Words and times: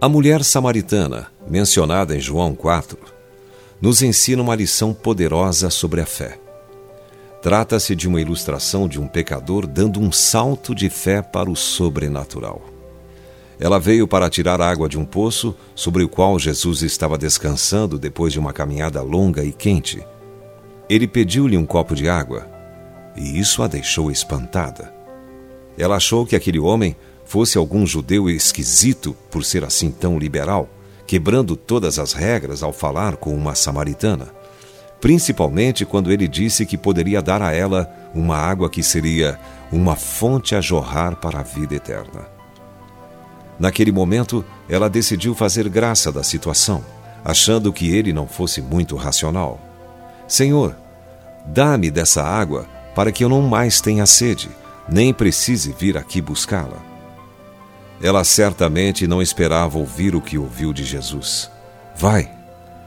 A 0.00 0.08
mulher 0.08 0.44
samaritana, 0.44 1.28
mencionada 1.48 2.16
em 2.16 2.20
João 2.20 2.54
4, 2.54 2.98
nos 3.80 4.02
ensina 4.02 4.42
uma 4.42 4.54
lição 4.54 4.94
poderosa 4.94 5.68
sobre 5.68 6.00
a 6.00 6.06
fé. 6.06 6.38
Trata-se 7.42 7.94
de 7.94 8.08
uma 8.08 8.20
ilustração 8.20 8.88
de 8.88 9.00
um 9.00 9.06
pecador 9.06 9.66
dando 9.66 10.00
um 10.00 10.10
salto 10.10 10.74
de 10.74 10.88
fé 10.88 11.20
para 11.20 11.50
o 11.50 11.56
sobrenatural. 11.56 12.62
Ela 13.60 13.78
veio 13.78 14.08
para 14.08 14.30
tirar 14.30 14.60
água 14.60 14.88
de 14.88 14.98
um 14.98 15.04
poço 15.04 15.54
sobre 15.74 16.02
o 16.02 16.08
qual 16.08 16.38
Jesus 16.38 16.82
estava 16.82 17.18
descansando 17.18 17.98
depois 17.98 18.32
de 18.32 18.38
uma 18.38 18.52
caminhada 18.52 19.02
longa 19.02 19.44
e 19.44 19.52
quente. 19.52 20.02
Ele 20.88 21.06
pediu-lhe 21.06 21.58
um 21.58 21.66
copo 21.66 21.94
de 21.94 22.08
água 22.08 22.53
e 23.16 23.38
isso 23.38 23.62
a 23.62 23.66
deixou 23.66 24.10
espantada. 24.10 24.92
Ela 25.78 25.96
achou 25.96 26.26
que 26.26 26.36
aquele 26.36 26.58
homem 26.58 26.96
fosse 27.24 27.58
algum 27.58 27.86
judeu 27.86 28.28
esquisito 28.28 29.16
por 29.30 29.44
ser 29.44 29.64
assim 29.64 29.90
tão 29.90 30.18
liberal, 30.18 30.68
quebrando 31.06 31.56
todas 31.56 31.98
as 31.98 32.12
regras 32.12 32.62
ao 32.62 32.72
falar 32.72 33.16
com 33.16 33.34
uma 33.34 33.54
samaritana, 33.54 34.28
principalmente 35.00 35.84
quando 35.84 36.12
ele 36.12 36.28
disse 36.28 36.64
que 36.64 36.78
poderia 36.78 37.20
dar 37.20 37.42
a 37.42 37.52
ela 37.52 37.92
uma 38.14 38.36
água 38.36 38.70
que 38.70 38.82
seria 38.82 39.38
uma 39.70 39.96
fonte 39.96 40.54
a 40.54 40.60
jorrar 40.60 41.16
para 41.16 41.40
a 41.40 41.42
vida 41.42 41.74
eterna. 41.74 42.26
Naquele 43.58 43.92
momento, 43.92 44.44
ela 44.68 44.90
decidiu 44.90 45.34
fazer 45.34 45.68
graça 45.68 46.10
da 46.10 46.22
situação, 46.22 46.84
achando 47.24 47.72
que 47.72 47.94
ele 47.94 48.12
não 48.12 48.26
fosse 48.26 48.60
muito 48.60 48.96
racional. 48.96 49.60
Senhor, 50.26 50.76
dá-me 51.46 51.90
dessa 51.90 52.22
água 52.22 52.66
para 52.94 53.10
que 53.10 53.24
eu 53.24 53.28
não 53.28 53.42
mais 53.42 53.80
tenha 53.80 54.06
sede, 54.06 54.48
nem 54.88 55.12
precise 55.12 55.72
vir 55.72 55.96
aqui 55.96 56.20
buscá-la. 56.20 56.82
Ela 58.02 58.24
certamente 58.24 59.06
não 59.06 59.22
esperava 59.22 59.78
ouvir 59.78 60.14
o 60.14 60.20
que 60.20 60.36
ouviu 60.36 60.72
de 60.72 60.84
Jesus. 60.84 61.50
Vai, 61.96 62.30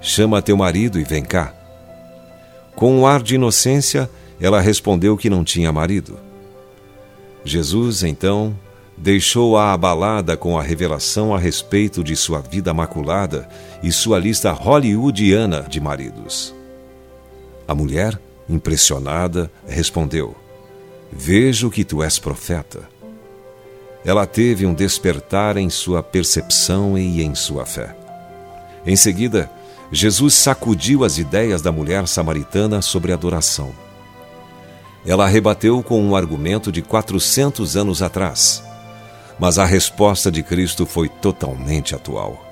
chama 0.00 0.42
teu 0.42 0.56
marido 0.56 0.98
e 0.98 1.04
vem 1.04 1.22
cá. 1.22 1.52
Com 2.74 2.98
um 2.98 3.06
ar 3.06 3.22
de 3.22 3.36
inocência, 3.36 4.10
ela 4.40 4.60
respondeu 4.60 5.16
que 5.16 5.30
não 5.30 5.44
tinha 5.44 5.70
marido. 5.70 6.18
Jesus, 7.44 8.02
então, 8.02 8.58
deixou-a 8.96 9.72
abalada 9.72 10.36
com 10.36 10.58
a 10.58 10.62
revelação 10.62 11.34
a 11.34 11.38
respeito 11.38 12.02
de 12.02 12.16
sua 12.16 12.40
vida 12.40 12.72
maculada 12.72 13.48
e 13.82 13.92
sua 13.92 14.18
lista 14.18 14.50
hollywoodiana 14.52 15.62
de 15.68 15.80
maridos. 15.80 16.54
A 17.68 17.74
mulher, 17.74 18.18
impressionada, 18.48 19.50
respondeu: 19.66 20.36
Vejo 21.12 21.70
que 21.70 21.84
tu 21.84 22.02
és 22.02 22.18
profeta 22.18 22.94
ela 24.04 24.26
teve 24.26 24.66
um 24.66 24.74
despertar 24.74 25.56
em 25.56 25.70
sua 25.70 26.02
percepção 26.02 26.98
e 26.98 27.22
em 27.22 27.34
sua 27.34 27.64
fé. 27.64 27.96
Em 28.84 28.96
seguida, 28.96 29.50
Jesus 29.90 30.34
sacudiu 30.34 31.04
as 31.04 31.16
ideias 31.16 31.62
da 31.62 31.72
mulher 31.72 32.06
samaritana 32.06 32.82
sobre 32.82 33.12
adoração. 33.12 33.72
Ela 35.06 35.26
rebateu 35.26 35.82
com 35.82 36.02
um 36.02 36.14
argumento 36.14 36.70
de 36.70 36.82
400 36.82 37.76
anos 37.76 38.02
atrás, 38.02 38.62
mas 39.38 39.58
a 39.58 39.64
resposta 39.64 40.30
de 40.30 40.42
Cristo 40.42 40.84
foi 40.84 41.08
totalmente 41.08 41.94
atual. 41.94 42.44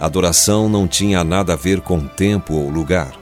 Adoração 0.00 0.68
não 0.68 0.88
tinha 0.88 1.22
nada 1.24 1.52
a 1.52 1.56
ver 1.56 1.80
com 1.80 2.06
tempo 2.06 2.54
ou 2.54 2.70
lugar. 2.70 3.17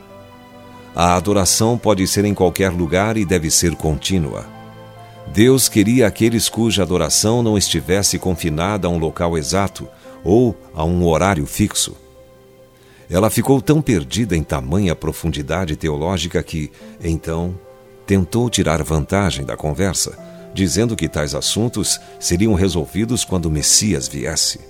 A 0.98 1.14
adoração 1.14 1.77
pode 1.77 2.06
ser 2.06 2.25
em 2.25 2.33
qualquer 2.33 2.70
lugar 2.72 3.19
e 3.19 3.27
deve 3.27 3.50
ser 3.50 3.77
contínua. 3.77 4.47
Deus 5.27 5.69
queria 5.69 6.06
aqueles 6.06 6.48
cuja 6.48 6.83
adoração 6.83 7.42
não 7.42 7.58
estivesse 7.58 8.19
confinada 8.19 8.89
a 8.89 8.91
um 8.91 8.97
local 8.97 9.36
exato 9.36 9.86
ou 10.24 10.56
a 10.74 10.83
um 10.84 11.06
horário 11.06 11.44
fixo. 11.44 11.94
Ela 13.11 13.29
ficou 13.29 13.61
tão 13.61 13.83
perdida 13.83 14.34
em 14.34 14.42
tamanha 14.42 14.96
profundidade 14.96 15.77
teológica 15.77 16.42
que, 16.42 16.73
então, 16.98 17.55
tentou 18.07 18.48
tirar 18.48 18.83
vantagem 18.83 19.45
da 19.45 19.55
conversa, 19.55 20.18
dizendo 20.55 20.96
que 20.96 21.11
tais 21.11 21.34
assuntos 21.34 22.01
seriam 22.18 22.55
resolvidos 22.55 23.23
quando 23.23 23.46
o 23.46 23.51
Messias 23.51 24.08
viesse. 24.08 24.61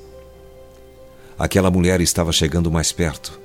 Aquela 1.39 1.71
mulher 1.71 2.01
estava 2.01 2.33
chegando 2.33 2.69
mais 2.69 2.91
perto, 2.91 3.39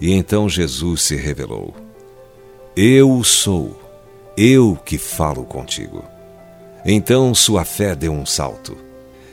e 0.00 0.12
então 0.12 0.48
Jesus 0.48 1.02
se 1.02 1.16
revelou: 1.16 1.87
Eu 2.76 3.24
sou, 3.24 3.80
eu 4.36 4.78
que 4.84 4.98
falo 4.98 5.44
contigo. 5.44 6.04
Então 6.84 7.34
sua 7.34 7.64
fé 7.64 7.94
deu 7.94 8.12
um 8.12 8.24
salto. 8.24 8.76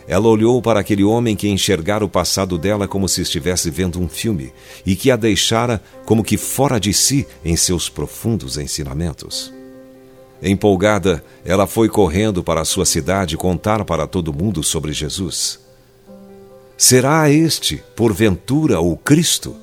Ela 0.08 0.28
olhou 0.28 0.62
para 0.62 0.80
aquele 0.80 1.04
homem 1.04 1.36
que 1.36 1.48
enxergara 1.48 2.06
o 2.06 2.10
passado 2.10 2.58
dela 2.58 2.88
como 2.88 3.10
se 3.10 3.22
estivesse 3.22 3.70
vendo 3.72 4.00
um 4.00 4.08
filme 4.08 4.54
e 4.86 4.96
que 4.96 5.10
a 5.10 5.16
deixara 5.16 5.82
como 6.06 6.24
que 6.24 6.38
fora 6.38 6.80
de 6.80 6.94
si 6.94 7.28
em 7.44 7.56
seus 7.56 7.90
profundos 7.90 8.58
ensinamentos. 8.58 9.52
Empolgada, 10.42 11.24
ela 11.44 11.66
foi 11.66 11.90
correndo 11.90 12.44
para 12.44 12.62
a 12.62 12.66
sua 12.66 12.86
cidade 12.86 13.38
contar 13.38 13.84
para 13.84 14.06
todo 14.06 14.34
mundo 14.34 14.64
sobre 14.64 14.94
Jesus. 14.94 15.60
Será 16.78 17.30
este, 17.32 17.82
porventura, 17.96 18.80
o 18.80 18.98
Cristo? 18.98 19.56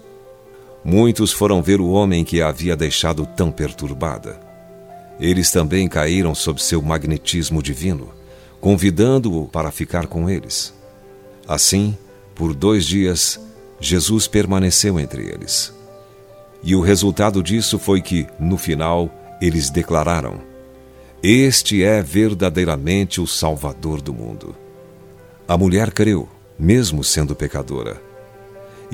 Muitos 0.84 1.32
foram 1.32 1.62
ver 1.62 1.81
o 1.81 1.91
homem 1.91 2.25
que 2.25 2.43
a 2.43 2.48
havia 2.48 2.76
deixado 2.76 3.25
tão 3.25 3.53
perturbada. 3.53 4.41
Eles 5.20 5.50
também 5.50 5.88
caíram 5.88 6.34
sob 6.34 6.60
seu 6.60 6.82
magnetismo 6.82 7.62
divino, 7.62 8.10
convidando-o 8.60 9.47
para 9.47 9.71
ficar 9.71 10.06
com 10.06 10.28
eles. 10.28 10.75
Assim, 11.47 11.97
por 12.34 12.54
dois 12.54 12.84
dias, 12.84 13.38
Jesus 13.78 14.26
permaneceu 14.26 14.98
entre 14.98 15.22
eles. 15.28 15.72
E 16.62 16.75
o 16.75 16.81
resultado 16.81 17.42
disso 17.42 17.78
foi 17.78 18.00
que, 18.00 18.26
no 18.38 18.56
final, 18.56 19.10
eles 19.41 19.71
declararam: 19.71 20.41
Este 21.22 21.82
é 21.84 22.03
verdadeiramente 22.03 23.21
o 23.21 23.26
Salvador 23.26 24.00
do 24.00 24.12
mundo. 24.12 24.54
A 25.47 25.59
mulher 25.59 25.92
creu, 25.92 26.28
mesmo 26.59 27.03
sendo 27.03 27.34
pecadora. 27.34 28.11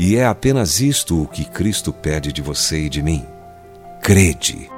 E 0.01 0.15
é 0.15 0.25
apenas 0.25 0.81
isto 0.81 1.21
o 1.21 1.27
que 1.27 1.45
Cristo 1.45 1.93
pede 1.93 2.33
de 2.33 2.41
você 2.41 2.83
e 2.83 2.89
de 2.89 3.03
mim. 3.03 3.27
Crede. 4.01 4.71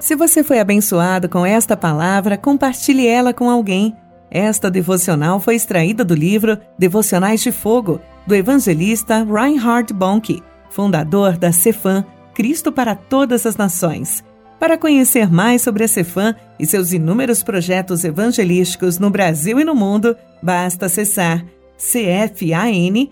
Se 0.00 0.16
você 0.16 0.42
foi 0.42 0.58
abençoado 0.58 1.28
com 1.28 1.44
esta 1.44 1.76
palavra, 1.76 2.38
compartilhe 2.38 3.06
ela 3.06 3.34
com 3.34 3.50
alguém. 3.50 3.94
Esta 4.30 4.70
devocional 4.70 5.38
foi 5.38 5.56
extraída 5.56 6.02
do 6.02 6.14
livro 6.14 6.58
Devocionais 6.78 7.42
de 7.42 7.52
Fogo, 7.52 8.00
do 8.26 8.34
evangelista 8.34 9.22
Reinhard 9.22 9.92
Bonk, 9.92 10.42
fundador 10.70 11.36
da 11.36 11.52
Cefam, 11.52 12.06
Cristo 12.32 12.72
para 12.72 12.94
Todas 12.94 13.44
as 13.44 13.54
Nações. 13.54 14.24
Para 14.64 14.78
conhecer 14.78 15.30
mais 15.30 15.60
sobre 15.60 15.84
a 15.84 15.88
Cefam 15.88 16.34
e 16.58 16.64
seus 16.64 16.94
inúmeros 16.94 17.42
projetos 17.42 18.02
evangelísticos 18.02 18.98
no 18.98 19.10
Brasil 19.10 19.60
e 19.60 19.64
no 19.64 19.74
mundo, 19.74 20.16
basta 20.42 20.86
acessar 20.86 21.44
cfan.org.br 21.76 23.10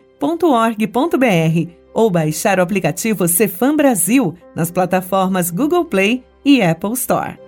ou 1.92 2.10
baixar 2.10 2.58
o 2.58 2.62
aplicativo 2.62 3.28
Cefam 3.28 3.76
Brasil 3.76 4.34
nas 4.56 4.70
plataformas 4.70 5.50
Google 5.50 5.84
Play 5.84 6.24
e 6.42 6.62
Apple 6.62 6.94
Store. 6.94 7.38